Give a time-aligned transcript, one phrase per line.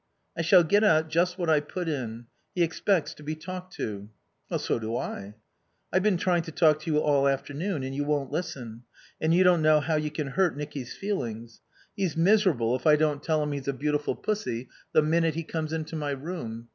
[0.35, 2.25] "I shall get out just what I put in.
[2.55, 4.09] He expects to be talked to."
[4.57, 5.35] "So do I."
[5.93, 8.81] "I've been trying to talk to you all afternoon and you won't listen.
[9.21, 11.61] And you don't know how you can hurt Nicky's feelings.
[11.95, 15.71] He's miserable if I don't tell him he's a beautiful pussy the minute he comes
[15.71, 16.69] into my room.